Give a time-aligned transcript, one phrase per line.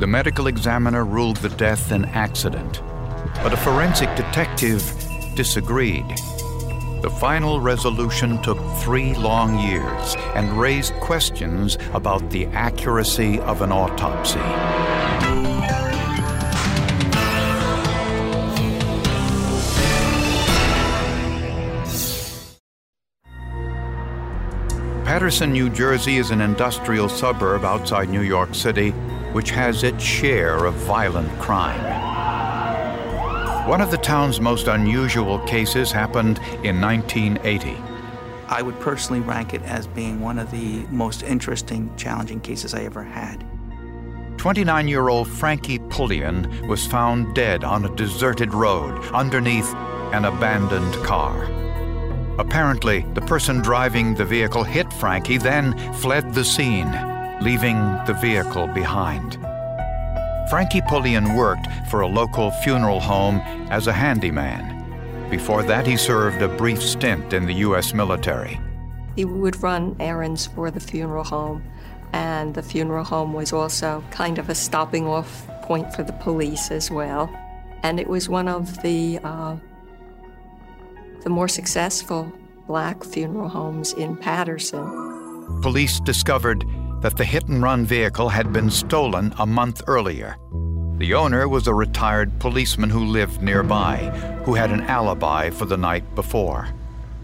[0.00, 2.82] The medical examiner ruled the death an accident,
[3.44, 4.82] but a forensic detective
[5.36, 6.04] disagreed.
[7.00, 13.70] The final resolution took three long years and raised questions about the accuracy of an
[13.70, 14.40] autopsy.
[25.04, 28.92] Paterson, New Jersey is an industrial suburb outside New York City
[29.34, 31.82] which has its share of violent crime.
[33.68, 37.76] One of the town's most unusual cases happened in 1980.
[38.48, 42.84] I would personally rank it as being one of the most interesting, challenging cases I
[42.84, 43.44] ever had.
[44.36, 49.74] 29 year old Frankie Pulliam was found dead on a deserted road underneath
[50.12, 51.44] an abandoned car.
[52.38, 56.92] Apparently, the person driving the vehicle hit Frankie, then fled the scene,
[57.44, 59.38] leaving the vehicle behind.
[60.48, 64.72] Frankie Pulliam worked for a local funeral home as a handyman.
[65.30, 67.92] Before that, he served a brief stint in the U.S.
[67.92, 68.58] military.
[69.14, 71.62] He would run errands for the funeral home,
[72.12, 76.70] and the funeral home was also kind of a stopping off point for the police
[76.70, 77.30] as well.
[77.82, 79.56] And it was one of the uh,
[81.22, 82.30] the more successful
[82.66, 85.60] black funeral homes in Paterson.
[85.62, 86.64] Police discovered
[87.04, 90.38] that the hit and run vehicle had been stolen a month earlier.
[90.96, 93.96] The owner was a retired policeman who lived nearby,
[94.46, 96.66] who had an alibi for the night before.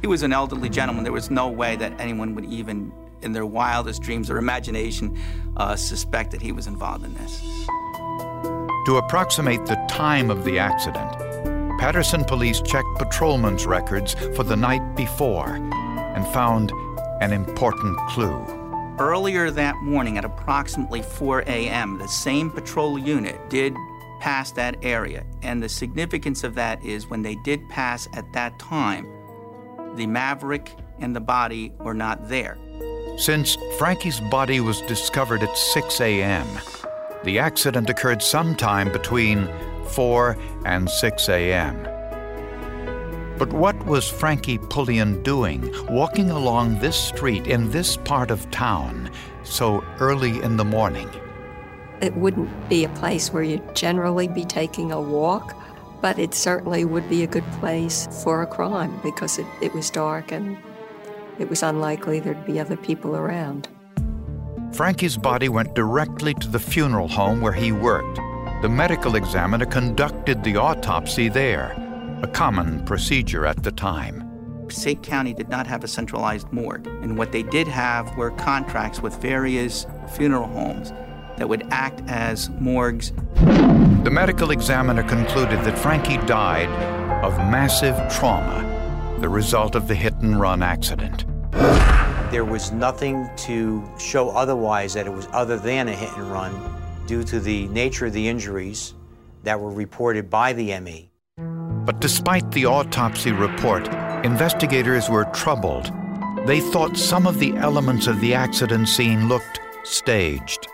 [0.03, 1.03] He was an elderly gentleman.
[1.03, 2.93] There was no way that anyone would even,
[3.23, 5.19] in their wildest dreams or imagination,
[5.57, 7.41] uh, suspect that he was involved in this.
[7.41, 11.11] To approximate the time of the accident,
[11.79, 16.71] Paterson police checked patrolman's records for the night before and found
[17.23, 18.60] an important clue.
[19.01, 23.75] Earlier that morning at approximately 4 a.m., the same patrol unit did
[24.21, 25.25] pass that area.
[25.41, 29.07] And the significance of that is when they did pass at that time,
[29.97, 32.59] the Maverick and the body were not there.
[33.17, 36.47] Since Frankie's body was discovered at 6 a.m.,
[37.25, 39.49] the accident occurred sometime between
[39.93, 40.37] 4
[40.67, 41.90] and 6 a.m.
[43.41, 49.11] But what was Frankie Pulliam doing walking along this street in this part of town
[49.45, 51.09] so early in the morning?
[52.03, 55.57] It wouldn't be a place where you'd generally be taking a walk,
[56.03, 59.89] but it certainly would be a good place for a crime because it, it was
[59.89, 60.59] dark and
[61.39, 63.69] it was unlikely there'd be other people around.
[64.75, 68.21] Frankie's body went directly to the funeral home where he worked.
[68.61, 71.75] The medical examiner conducted the autopsy there,
[72.23, 74.27] a common procedure at the time.
[74.67, 79.01] Passaic County did not have a centralized morgue, and what they did have were contracts
[79.01, 80.93] with various funeral homes
[81.39, 83.13] that would act as morgues.
[84.05, 86.69] The medical examiner concluded that Frankie died
[87.25, 91.25] of massive trauma, the result of the hit and run accident.
[92.31, 96.53] There was nothing to show otherwise that it was other than a hit and run
[97.07, 98.95] due to the nature of the injuries
[99.43, 101.10] that were reported by the ME.
[101.85, 103.87] But despite the autopsy report,
[104.25, 105.91] investigators were troubled.
[106.47, 110.69] They thought some of the elements of the accident scene looked staged.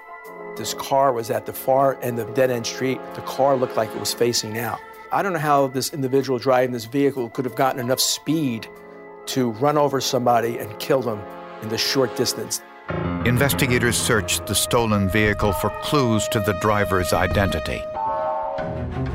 [0.56, 3.00] This car was at the far end of dead end street.
[3.14, 4.81] The car looked like it was facing out.
[5.12, 8.69] I don't know how this individual driving this vehicle could have gotten enough speed
[9.26, 11.20] to run over somebody and kill them
[11.62, 12.62] in the short distance.
[13.25, 17.82] Investigators searched the stolen vehicle for clues to the driver's identity.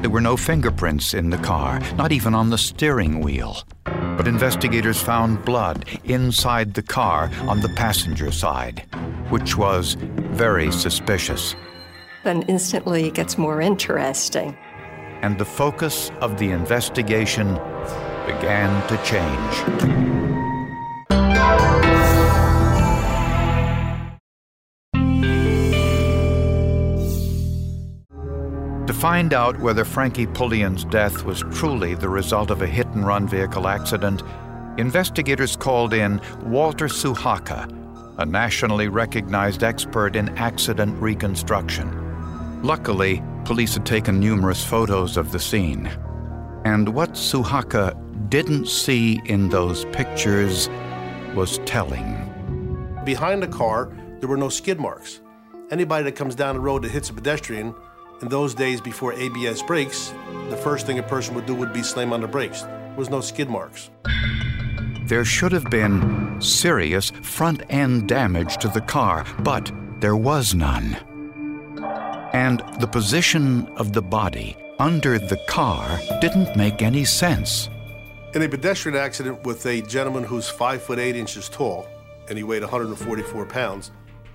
[0.02, 3.64] There were no fingerprints in the car, not even on the steering wheel.
[3.86, 8.84] But investigators found blood inside the car on the passenger side.
[9.32, 9.96] which was
[10.34, 11.56] very suspicious.
[12.24, 14.58] Then instantly it gets more interesting.
[15.22, 17.48] And the focus of the investigation
[18.28, 20.21] began to change.
[29.02, 33.28] Find out whether Frankie Pulliam's death was truly the result of a hit and run
[33.28, 34.22] vehicle accident,
[34.78, 37.68] investigators called in Walter Suhaka,
[38.20, 42.62] a nationally recognized expert in accident reconstruction.
[42.62, 45.88] Luckily, police had taken numerous photos of the scene.
[46.64, 47.98] And what Suhaka
[48.30, 50.70] didn't see in those pictures
[51.34, 53.02] was telling.
[53.04, 55.22] Behind the car, there were no skid marks.
[55.72, 57.74] Anybody that comes down the road that hits a pedestrian,
[58.22, 60.14] in those days before ABS brakes,
[60.50, 62.62] the first thing a person would do would be slam on the brakes.
[62.62, 63.90] There was no skid marks.
[65.06, 70.96] There should have been serious front end damage to the car, but there was none.
[72.34, 77.70] And the position of the body under the car didn't make any sense.
[78.34, 81.88] In a pedestrian accident with a gentleman who's five foot eight inches tall
[82.30, 83.92] and he weighed 144 pounds,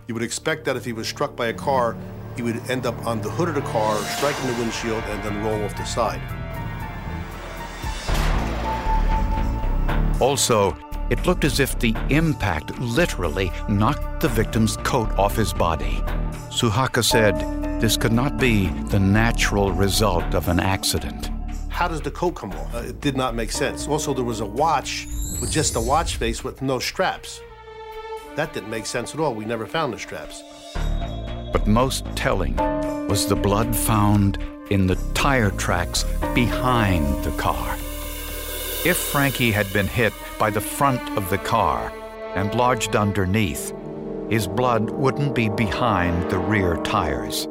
[0.07, 1.97] you would expect that if he was struck by a car,
[2.37, 5.43] he would end up on the hood of the car, striking the windshield, and then
[5.43, 6.21] roll off the side.
[10.21, 10.77] Also,
[11.11, 16.03] it looked as if the impact literally knocked the victim's coat off his body.
[16.51, 17.37] Suhaka said
[17.81, 21.31] this could not be the natural result of an accident.
[21.69, 22.75] How does the coat come off?
[22.75, 23.87] Uh, it did not make sense.
[23.87, 25.07] Also, there was a watch
[25.41, 27.41] with just a watch face with no straps.
[28.35, 29.35] That didn't make sense at all.
[29.35, 30.43] We never found the straps.
[31.57, 32.55] But most telling
[33.09, 34.37] was the blood found
[34.69, 36.05] in the tire tracks
[36.35, 37.79] behind the car.
[38.85, 41.91] If Frankie had been hit by the front of the car
[42.35, 43.73] and lodged underneath,
[44.29, 47.47] his blood wouldn't be behind the rear tires.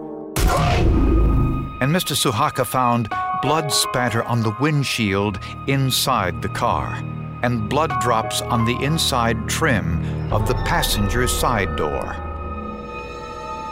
[1.82, 2.14] And Mr.
[2.16, 3.10] Suhaka found
[3.42, 6.94] blood spatter on the windshield inside the car
[7.42, 12.25] and blood drops on the inside trim of the passenger side door.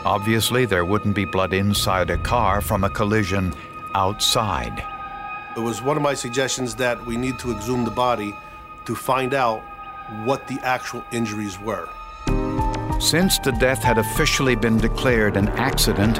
[0.04, 3.54] Obviously, there wouldn't be blood inside a car from a collision
[3.94, 4.84] outside.
[5.56, 8.36] It was one of my suggestions that we need to exhume the body
[8.84, 9.62] to find out
[10.24, 11.88] what the actual injuries were.
[13.00, 16.18] Since the death had officially been declared an accident,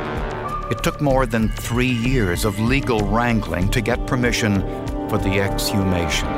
[0.73, 4.63] it took more than three years of legal wrangling to get permission
[5.11, 6.29] for the exhumation.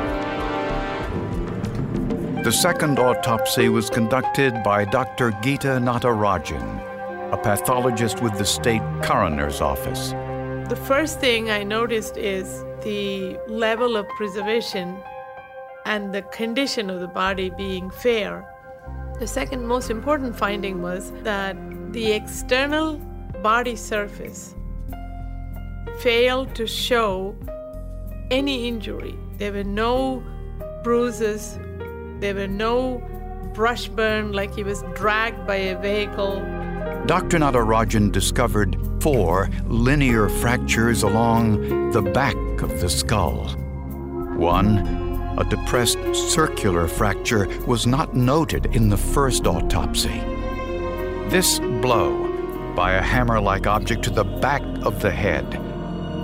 [2.43, 5.31] The second autopsy was conducted by Dr.
[5.41, 6.86] Geetha Natarajan,
[7.31, 10.11] a pathologist with the state coroner's office.
[10.69, 14.97] The first thing I noticed is the level of preservation
[15.85, 18.45] and the condition of the body being fair.
[19.19, 21.57] The second most important finding was that
[21.91, 22.97] the external
[23.41, 24.55] body surface
[25.99, 27.35] failed to show
[28.31, 29.15] any injury.
[29.37, 30.23] There were no
[30.83, 31.57] bruises,
[32.19, 33.01] there were no
[33.53, 36.41] brush burn like he was dragged by a vehicle.
[37.07, 37.39] Dr.
[37.39, 43.47] Natarajan discovered four linear fractures along the back of the skull.
[44.35, 44.79] One,
[45.37, 50.19] a depressed circular fracture, was not noted in the first autopsy.
[51.29, 55.49] This blow by a hammer like object to the back of the head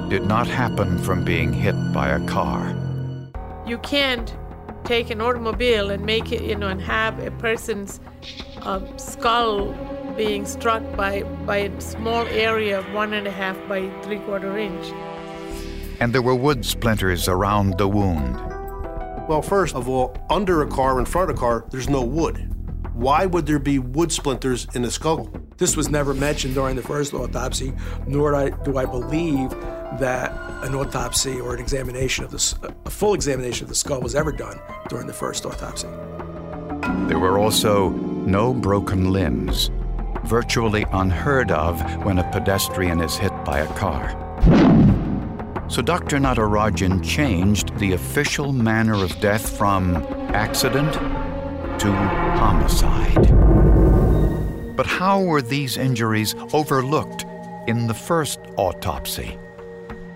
[0.10, 2.76] did not happen from being hit by a car.
[3.66, 4.36] You can't
[4.84, 8.02] take an automobile and make it, you know, and have a person's
[8.64, 9.74] uh, skull
[10.16, 14.58] being struck by, by a small area of one and a half by three quarter
[14.58, 14.94] inch.
[16.00, 18.36] And there were wood splinters around the wound.
[19.28, 22.50] Well, first of all, under a car, in front of a car, there's no wood.
[22.94, 25.30] Why would there be wood splinters in the skull?
[25.58, 27.74] This was never mentioned during the first autopsy,
[28.06, 29.50] nor do I, do I believe
[30.00, 30.32] that
[30.64, 34.32] an autopsy or an examination of the, a full examination of the skull was ever
[34.32, 35.88] done during the first autopsy.
[37.08, 39.72] There were also no broken limbs,
[40.26, 44.20] virtually unheard of when a pedestrian is hit by a car.
[45.70, 46.18] So Dr.
[46.18, 49.98] Natarajan changed the official manner of death from
[50.34, 50.94] accident
[51.80, 53.26] to homicide.
[54.76, 57.26] But how were these injuries overlooked
[57.68, 59.38] in the first autopsy?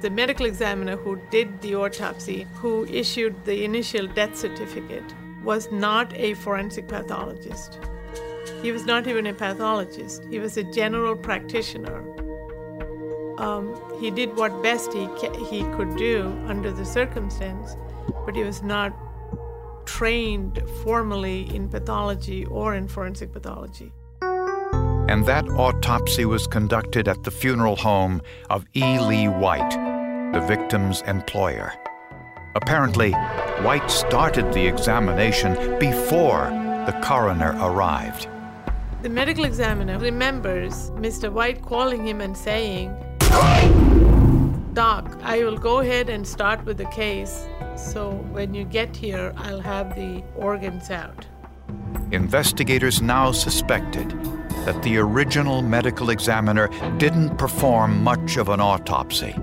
[0.01, 5.03] The medical examiner who did the autopsy, who issued the initial death certificate,
[5.43, 7.79] was not a forensic pathologist.
[8.61, 12.03] He was not even a pathologist, he was a general practitioner.
[13.39, 15.07] Um, he did what best he,
[15.49, 17.75] he could do under the circumstance,
[18.25, 18.93] but he was not
[19.85, 23.91] trained formally in pathology or in forensic pathology.
[25.09, 28.99] and that autopsy was conducted at the funeral home of E.
[28.99, 29.71] Lee White,
[30.33, 31.73] the victim's employer.
[32.55, 33.11] Apparently,
[33.61, 36.49] White started the examination before
[36.85, 38.27] the coroner arrived.
[39.03, 41.31] The medical examiner remembers Mr.
[41.31, 42.89] White calling him and saying,
[44.73, 47.47] Doc, I will go ahead and start with the case.
[47.75, 51.27] So when you get here, I'll have the organs out.
[52.11, 54.09] Investigators now suspected
[54.65, 59.35] that the original medical examiner didn't perform much of an autopsy.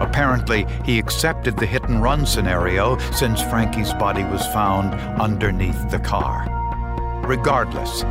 [0.00, 5.98] Apparently, he accepted the hit and run scenario since Frankie's body was found underneath the
[5.98, 6.63] car.
[7.26, 8.02] Regardless,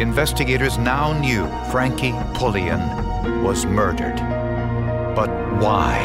[0.00, 2.80] investigators now knew Frankie Pulliam
[3.42, 4.16] was murdered.
[5.16, 5.28] But
[5.60, 5.98] why?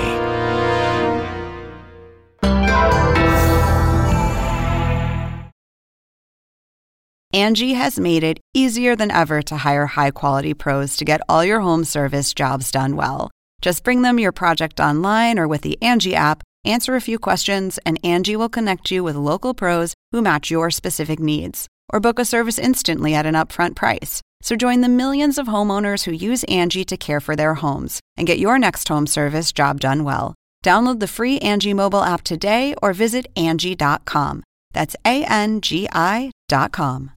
[7.32, 11.44] Angie has made it easier than ever to hire high quality pros to get all
[11.44, 13.30] your home service jobs done well.
[13.62, 17.78] Just bring them your project online or with the Angie app, answer a few questions,
[17.86, 21.68] and Angie will connect you with local pros who match your specific needs.
[21.92, 24.22] Or book a service instantly at an upfront price.
[24.42, 28.28] So join the millions of homeowners who use Angie to care for their homes and
[28.28, 30.36] get your next home service job done well.
[30.66, 34.44] Download the free Angie mobile app today or visit Angie.com.
[34.74, 37.12] That's A N G I.com.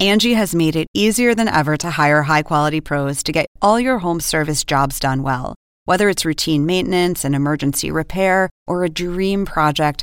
[0.00, 3.78] Angie has made it easier than ever to hire high quality pros to get all
[3.78, 5.54] your home service jobs done well.
[5.84, 10.02] Whether it's routine maintenance, an emergency repair, or a dream project,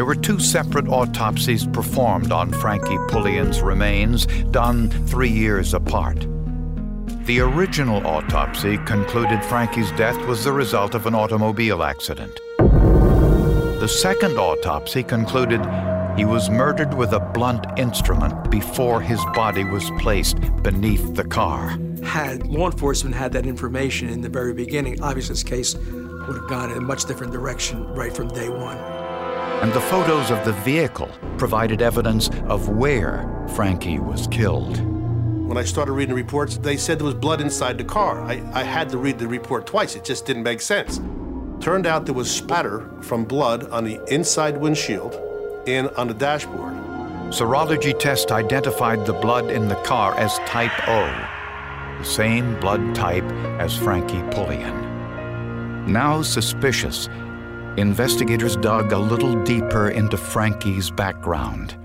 [0.00, 6.26] There were two separate autopsies performed on Frankie Pulliam's remains, done three years apart.
[7.26, 12.34] The original autopsy concluded Frankie's death was the result of an automobile accident.
[12.56, 15.60] The second autopsy concluded
[16.16, 21.78] he was murdered with a blunt instrument before his body was placed beneath the car.
[22.02, 26.48] Had law enforcement had that information in the very beginning, obviously this case would have
[26.48, 28.78] gone in a much different direction right from day one.
[29.62, 34.80] And the photos of the vehicle provided evidence of where Frankie was killed.
[35.46, 38.22] When I started reading the reports, they said there was blood inside the car.
[38.22, 41.00] I, I had to read the report twice, it just didn't make sense.
[41.60, 45.14] Turned out there was spatter from blood on the inside windshield
[45.66, 46.72] and on the dashboard.
[47.30, 51.02] Serology test identified the blood in the car as type O,
[51.98, 55.92] the same blood type as Frankie Pulliam.
[55.92, 57.10] Now suspicious,
[57.76, 61.76] investigators dug a little deeper into Frankie's background.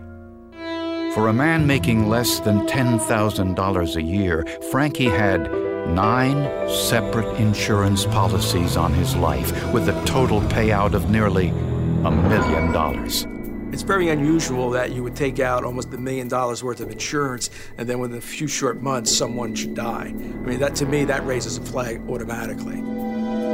[1.14, 5.50] For a man making less than $10,000 a year, Frankie had
[5.88, 12.72] nine separate insurance policies on his life with a total payout of nearly a million
[12.72, 13.26] dollars.
[13.72, 17.50] It's very unusual that you would take out almost a million dollars worth of insurance
[17.78, 20.08] and then within a few short months someone should die.
[20.08, 22.82] I mean, that to me, that raises a flag automatically.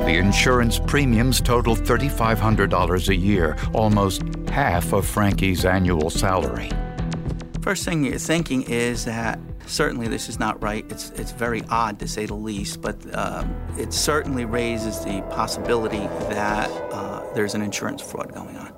[0.06, 6.70] The insurance premiums totaled $3,500 a year, almost half of Frankie's annual salary.
[7.62, 10.86] First thing you're thinking is that certainly this is not right.
[10.90, 16.08] It's, it's very odd to say the least, but um, it certainly raises the possibility
[16.34, 18.74] that uh, there's an insurance fraud going on.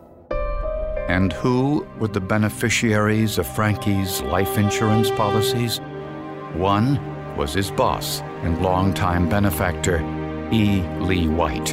[1.08, 5.80] And who were the beneficiaries of Frankie's life insurance policies?
[6.56, 7.00] One
[7.36, 9.98] was his boss and longtime benefactor,
[10.52, 10.82] E.
[11.00, 11.70] Lee White.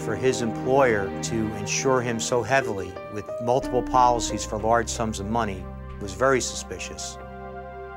[0.00, 5.26] For his employer to insure him so heavily with multiple policies for large sums of
[5.26, 5.64] money
[6.00, 7.18] was very suspicious,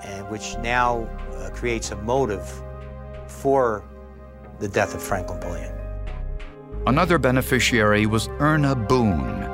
[0.04, 1.04] and which now
[1.36, 2.62] uh, creates a motive
[3.28, 3.84] for
[4.60, 5.74] the death of Franklin Pulliam.
[6.88, 9.48] Another beneficiary was Erna Boone,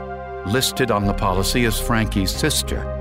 [0.52, 2.94] listed on the policy as Frankie's sister.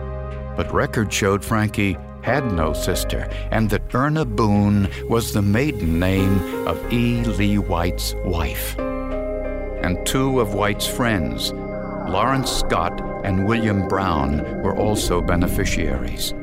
[0.56, 1.96] But records showed Frankie
[2.26, 7.22] had no sister, and that Erna Boone was the maiden name of E.
[7.22, 8.76] Lee White's wife.
[8.80, 16.34] And two of White's friends, Lawrence Scott and William Brown, were also beneficiaries.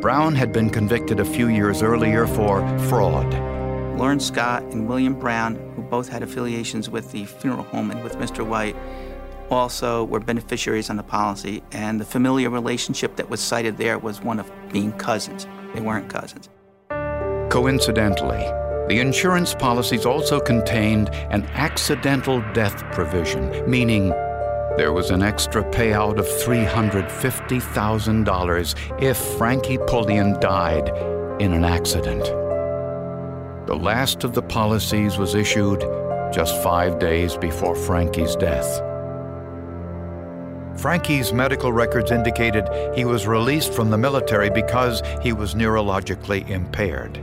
[0.00, 3.30] Brown had been convicted a few years earlier for fraud.
[3.98, 8.16] Lawrence Scott and William Brown, who both had affiliations with the funeral home and with
[8.16, 8.46] Mr.
[8.46, 8.76] White,
[9.50, 14.20] also were beneficiaries on the policy, and the familiar relationship that was cited there was
[14.20, 15.48] one of being cousins.
[15.74, 16.48] They weren't cousins.
[17.50, 18.44] Coincidentally,
[18.88, 24.08] The insurance policies also contained an accidental death provision, meaning
[24.78, 30.88] there was an extra payout of $350,000 if Frankie Pullian died
[31.38, 32.24] in an accident.
[33.66, 35.80] The last of the policies was issued
[36.32, 38.80] just five days before Frankie's death.
[40.78, 47.20] Frankie's medical records indicated he was released from the military because he was neurologically impaired.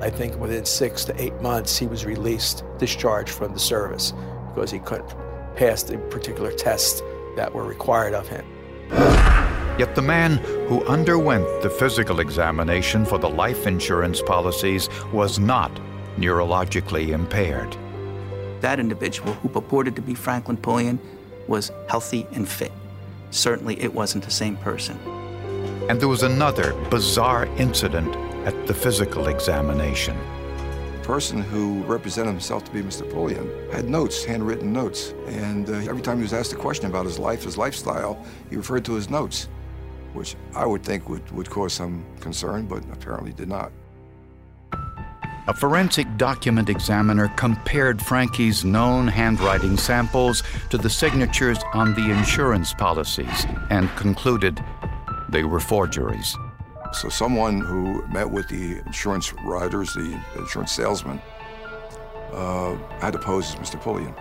[0.00, 4.12] I think within six to eight months, he was released, discharged from the service
[4.52, 5.14] because he couldn't
[5.54, 7.00] pass the particular tests
[7.36, 8.44] that were required of him.
[9.78, 15.70] Yet the man who underwent the physical examination for the life insurance policies was not
[16.16, 17.76] neurologically impaired.
[18.62, 20.98] That individual, who purported to be Franklin Pulliam,
[21.46, 22.72] was healthy and fit.
[23.30, 24.98] Certainly, it wasn't the same person.
[25.88, 28.14] And there was another bizarre incident
[28.46, 30.16] at the physical examination.
[30.92, 33.08] The person who represented himself to be Mr.
[33.08, 37.06] Pulliam had notes, handwritten notes, and uh, every time he was asked a question about
[37.06, 39.48] his life, his lifestyle, he referred to his notes,
[40.12, 43.70] which I would think would, would cause some concern, but apparently did not.
[45.48, 52.74] A forensic document examiner compared Frankie's known handwriting samples to the signatures on the insurance
[52.74, 54.60] policies and concluded
[55.28, 56.36] they were forgeries.
[56.92, 61.22] So someone who met with the insurance writers, the insurance salesman,
[62.32, 63.80] uh, had to pose as Mr.
[63.80, 64.16] Pulliam.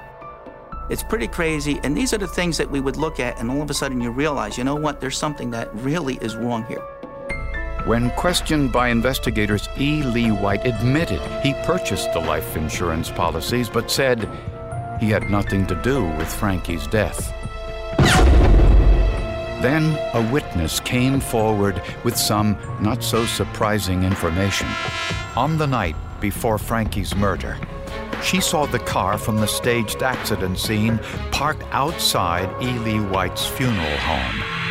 [0.91, 3.63] It's pretty crazy, and these are the things that we would look at, and all
[3.63, 6.83] of a sudden you realize, you know what, there's something that really is wrong here.
[7.85, 10.01] When questioned by investigators, E.
[10.01, 14.27] Lee White admitted he purchased the life insurance policies, but said
[14.99, 17.31] he had nothing to do with Frankie's death.
[19.61, 24.67] Then a witness came forward with some not so surprising information.
[25.35, 27.55] On the night before Frankie's murder,
[28.23, 30.99] she saw the car from the staged accident scene
[31.31, 32.79] parked outside E.
[32.79, 34.64] Lee White's funeral home.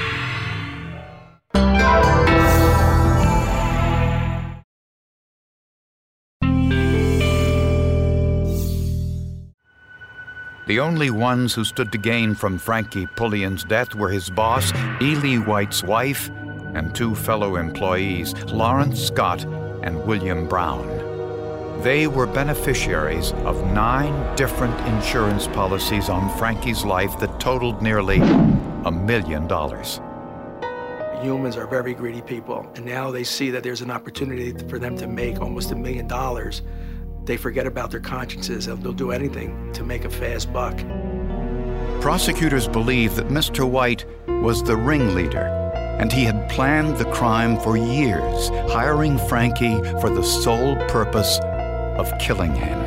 [10.67, 14.73] The only ones who stood to gain from Frankie Pulliam's death were his boss,
[15.03, 15.15] E.
[15.17, 16.31] Lee White's wife,
[16.75, 19.45] and two fellow employees, Lawrence Scott
[19.83, 20.89] and William Brown.
[21.83, 28.21] They were beneficiaries of nine different insurance policies on Frankie's life that totaled nearly
[28.87, 30.01] a million dollars.
[31.21, 34.97] Humans are very greedy people, and now they see that there's an opportunity for them
[34.97, 36.63] to make almost a million dollars
[37.27, 40.77] they forget about their consciences and they'll do anything to make a fast buck.
[42.01, 43.69] Prosecutors believe that Mr.
[43.69, 45.47] White was the ringleader,
[45.99, 51.39] and he had planned the crime for years, hiring Frankie for the sole purpose
[51.97, 52.79] of killing him.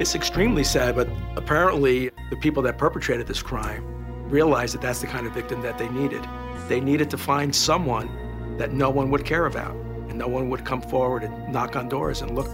[0.00, 3.84] It's extremely sad, but apparently the people that perpetrated this crime
[4.30, 6.26] realized that that's the kind of victim that they needed.
[6.68, 9.76] They needed to find someone that no one would care about,
[10.08, 12.48] and no one would come forward and knock on doors and look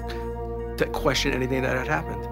[0.79, 2.27] to question anything that had happened.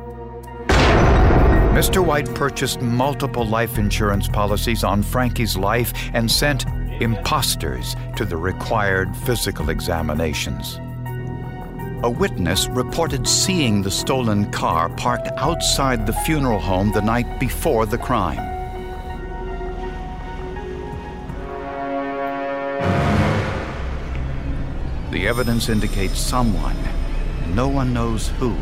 [1.77, 2.03] Mr.
[2.03, 6.65] White purchased multiple life insurance policies on Frankie's life and sent
[7.03, 10.81] imposters to the required physical examinations.
[12.03, 17.85] A witness reported seeing the stolen car parked outside the funeral home the night before
[17.85, 18.37] the crime.
[25.11, 26.77] The evidence indicates someone
[27.57, 28.55] no one knows who,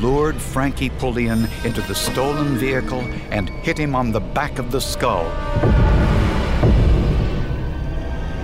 [0.00, 3.00] lured Frankie Pulliam into the stolen vehicle
[3.32, 5.24] and hit him on the back of the skull.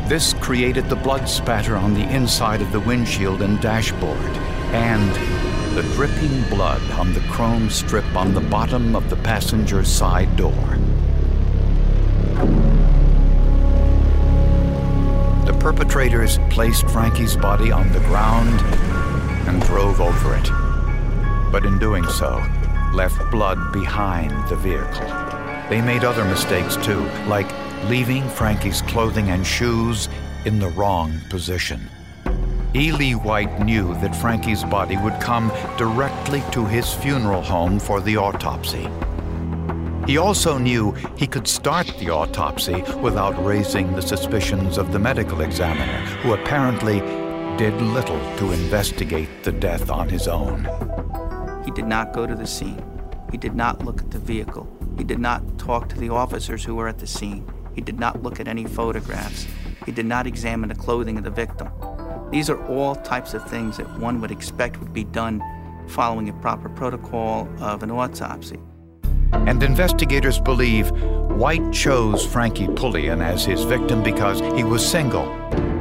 [0.08, 4.18] This created the blood spatter on the inside of the windshield and dashboard,
[4.74, 5.14] and
[5.76, 10.76] the dripping blood on the chrome strip on the bottom of the passenger side door.
[15.46, 18.60] The perpetrators placed Frankie's body on the ground
[19.48, 20.50] and drove over it.
[21.50, 22.44] But in doing so,
[22.92, 25.08] left blood behind the vehicle.
[25.68, 27.50] They made other mistakes too, like
[27.88, 30.08] leaving Frankie's clothing and shoes
[30.44, 31.88] in the wrong position.
[32.74, 32.92] E.
[32.92, 38.16] Lee White knew that Frankie's body would come directly to his funeral home for the
[38.16, 38.88] autopsy.
[40.06, 45.40] He also knew he could start the autopsy without raising the suspicions of the medical
[45.40, 47.00] examiner, who apparently
[47.58, 50.62] did little to investigate the death on his own.
[51.64, 52.80] He did not go to the scene.
[53.32, 54.68] He did not look at the vehicle.
[54.96, 57.44] He did not talk to the officers who were at the scene.
[57.74, 59.48] He did not look at any photographs.
[59.84, 61.68] He did not examine the clothing of the victim.
[62.30, 65.42] These are all types of things that one would expect would be done
[65.88, 68.60] following a proper protocol of an autopsy.
[69.32, 75.26] And investigators believe White chose Frankie Pulliam as his victim because he was single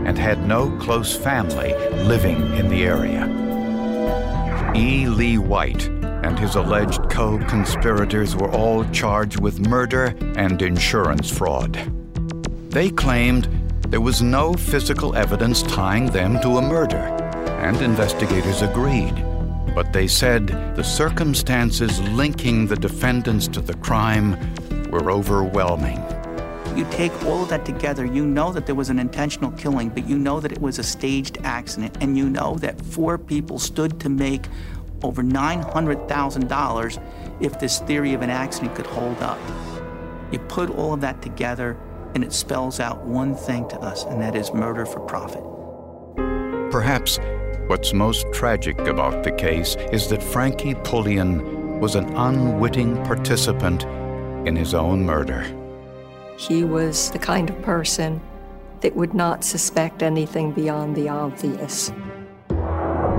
[0.08, 3.28] and had no close family living in the area.
[4.74, 5.06] E.
[5.06, 5.88] Lee White
[6.24, 11.74] and his alleged co conspirators were all charged with murder and insurance fraud.
[12.70, 13.50] They claimed
[13.90, 17.04] there was no physical evidence tying them to a murder,
[17.62, 19.16] and investigators agreed.
[19.76, 24.38] But they said the circumstances linking the defendants to the crime
[24.90, 26.04] were overwhelming.
[26.78, 30.08] You take all of that together, you know that there was an intentional killing, but
[30.08, 34.00] you know that it was a staged accident, and you know that four people stood
[34.02, 34.46] to make
[35.02, 37.04] over $900,000
[37.42, 39.40] if this theory of an accident could hold up.
[40.32, 41.76] You put all of that together,
[42.14, 45.42] and it spells out one thing to us, and that is murder for profit.
[46.70, 47.18] Perhaps
[47.66, 53.84] what's most tragic about the case is that Frankie Pulliam was an unwitting participant
[54.48, 55.57] in his own murder.
[56.38, 58.22] He was the kind of person
[58.82, 61.92] that would not suspect anything beyond the obvious.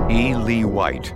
[0.09, 0.35] E.
[0.35, 1.13] Lee White,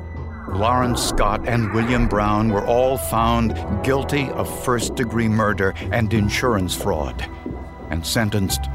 [0.49, 6.75] Lawrence Scott, and William Brown were all found guilty of first degree murder and insurance
[6.75, 7.25] fraud
[7.89, 8.65] and sentenced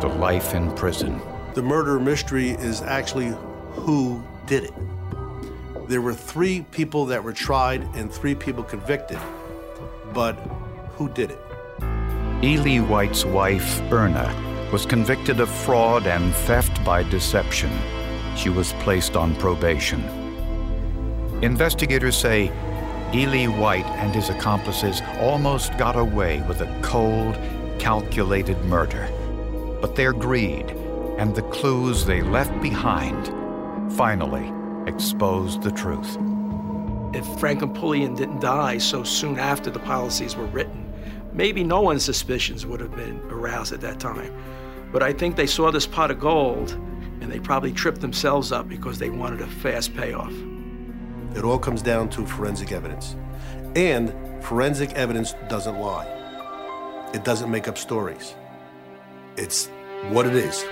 [0.00, 1.20] to life in prison.
[1.54, 3.34] The murder mystery is actually
[3.72, 4.74] who did it.
[5.88, 9.18] There were three people that were tried and three people convicted,
[10.14, 10.34] but
[10.96, 11.47] who did it?
[12.40, 12.56] E.
[12.56, 14.32] Lee White's wife, Erna,
[14.70, 17.70] was convicted of fraud and theft by deception.
[18.36, 20.00] She was placed on probation.
[21.42, 22.52] Investigators say
[23.12, 23.26] E.
[23.26, 27.36] Lee White and his accomplices almost got away with a cold,
[27.80, 29.08] calculated murder.
[29.80, 30.70] But their greed
[31.18, 33.32] and the clues they left behind
[33.94, 34.52] finally
[34.86, 36.16] exposed the truth.
[37.12, 40.87] If Franklin Pulliam didn't die so soon after the policies were written,
[41.38, 44.34] maybe no one's suspicions would have been aroused at that time.
[44.92, 46.72] But I think they saw this pot of gold
[47.20, 50.32] and they probably tripped themselves up because they wanted a fast payoff.
[51.36, 53.16] It all comes down to forensic evidence.
[53.76, 56.08] And forensic evidence doesn't lie,
[57.14, 58.34] it doesn't make up stories.
[59.36, 59.68] It's
[60.10, 60.66] what it is.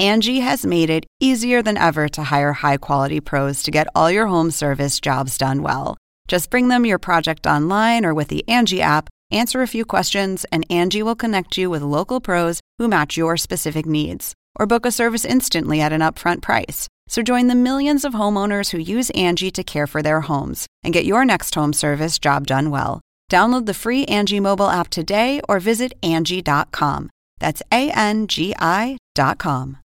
[0.00, 4.10] Angie has made it easier than ever to hire high quality pros to get all
[4.10, 5.96] your home service jobs done well.
[6.26, 10.44] Just bring them your project online or with the Angie app, answer a few questions,
[10.50, 14.34] and Angie will connect you with local pros who match your specific needs.
[14.56, 16.88] Or book a service instantly at an upfront price.
[17.08, 20.94] So join the millions of homeowners who use Angie to care for their homes and
[20.94, 23.00] get your next home service job done well.
[23.30, 27.10] Download the free Angie mobile app today or visit Angie.com.
[27.38, 29.78] That's A N G I.com.